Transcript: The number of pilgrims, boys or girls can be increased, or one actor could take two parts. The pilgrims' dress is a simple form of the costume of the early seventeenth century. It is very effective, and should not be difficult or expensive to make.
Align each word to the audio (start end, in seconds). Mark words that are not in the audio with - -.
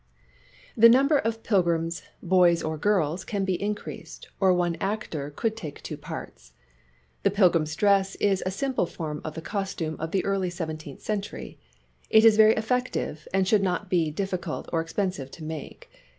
The 0.75 0.89
number 0.89 1.19
of 1.19 1.43
pilgrims, 1.43 2.01
boys 2.23 2.63
or 2.63 2.75
girls 2.75 3.23
can 3.23 3.45
be 3.45 3.61
increased, 3.61 4.29
or 4.39 4.51
one 4.51 4.75
actor 4.81 5.29
could 5.29 5.55
take 5.55 5.83
two 5.83 5.95
parts. 5.95 6.53
The 7.21 7.29
pilgrims' 7.29 7.75
dress 7.75 8.15
is 8.15 8.41
a 8.43 8.49
simple 8.49 8.87
form 8.87 9.21
of 9.23 9.35
the 9.35 9.43
costume 9.43 9.97
of 9.99 10.09
the 10.09 10.25
early 10.25 10.49
seventeenth 10.49 11.01
century. 11.01 11.59
It 12.09 12.25
is 12.25 12.35
very 12.35 12.55
effective, 12.55 13.27
and 13.31 13.47
should 13.47 13.61
not 13.61 13.91
be 13.91 14.09
difficult 14.09 14.67
or 14.73 14.81
expensive 14.81 15.29
to 15.29 15.43
make. 15.43 15.91